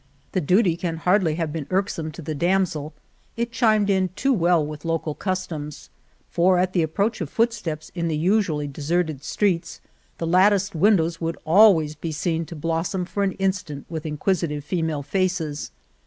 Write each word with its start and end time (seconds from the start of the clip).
The 0.31 0.41
duty 0.41 0.75
can 0.77 0.97
hardly 0.97 1.35
have 1.35 1.53
been 1.53 1.67
irksome 1.69 2.11
to 2.13 2.23
the 2.23 2.33
damsel— 2.33 2.95
it 3.37 3.51
chimed 3.51 3.87
in 3.87 4.09
too 4.15 4.33
well 4.33 4.65
with 4.65 4.83
local 4.83 5.13
customs, 5.13 5.91
for 6.31 6.57
at 6.57 6.73
the 6.73 6.81
approach 6.81 7.21
of 7.21 7.29
foot 7.29 7.53
steps 7.53 7.91
in 7.93 8.07
the 8.07 8.17
usually 8.17 8.65
deserted 8.67 9.23
streets 9.23 9.79
the 10.17 10.25
lat 10.25 10.53
ticed 10.53 10.73
windows 10.73 11.21
would 11.21 11.37
always 11.45 11.93
be 11.93 12.11
seen 12.11 12.45
to 12.47 12.55
blos 12.55 12.93
57 12.93 12.93
Argamasilla 12.93 12.93
som 13.07 13.13
for 13.13 13.21
an 13.21 13.31
instant 13.33 13.85
with 13.89 14.07
inquisitive 14.07 14.63
female 14.65 15.03
faces. 15.03 15.69